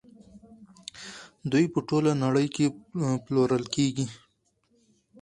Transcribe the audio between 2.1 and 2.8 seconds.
نړۍ کې